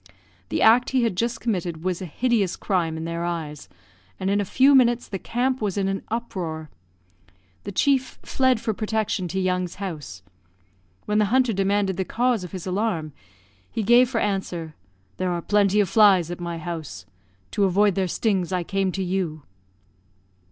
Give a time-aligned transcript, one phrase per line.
[0.49, 3.69] The act he had just committed was a hideous crime in their eyes,
[4.19, 6.71] and in a few minutes the camp was in an uproar.
[7.65, 10.23] The chief fled for protection to Young's house.
[11.05, 13.13] When the hunter demanded the cause of his alarm,
[13.71, 14.73] he gave for answer,
[15.17, 17.05] "There are plenty of flies at my house.
[17.51, 19.43] To avoid their stings I came to you."